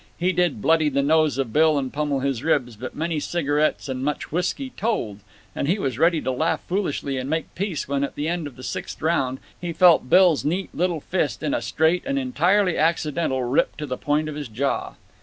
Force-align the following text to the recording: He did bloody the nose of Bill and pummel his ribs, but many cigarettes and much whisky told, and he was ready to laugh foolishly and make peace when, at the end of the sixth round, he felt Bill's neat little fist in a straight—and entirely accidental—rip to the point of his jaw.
He 0.17 0.33
did 0.33 0.63
bloody 0.63 0.89
the 0.89 1.03
nose 1.03 1.37
of 1.37 1.53
Bill 1.53 1.77
and 1.77 1.93
pummel 1.93 2.21
his 2.21 2.41
ribs, 2.43 2.75
but 2.75 2.95
many 2.95 3.19
cigarettes 3.19 3.87
and 3.87 4.03
much 4.03 4.31
whisky 4.31 4.71
told, 4.71 5.19
and 5.55 5.67
he 5.67 5.77
was 5.77 5.99
ready 5.99 6.19
to 6.21 6.31
laugh 6.31 6.59
foolishly 6.61 7.19
and 7.19 7.29
make 7.29 7.53
peace 7.53 7.87
when, 7.87 8.03
at 8.03 8.15
the 8.15 8.27
end 8.27 8.47
of 8.47 8.55
the 8.55 8.63
sixth 8.63 8.99
round, 8.99 9.37
he 9.59 9.71
felt 9.71 10.09
Bill's 10.09 10.43
neat 10.43 10.71
little 10.73 11.01
fist 11.01 11.43
in 11.43 11.53
a 11.53 11.61
straight—and 11.61 12.17
entirely 12.17 12.79
accidental—rip 12.79 13.77
to 13.77 13.85
the 13.85 13.95
point 13.95 14.27
of 14.27 14.33
his 14.33 14.47
jaw. 14.47 14.93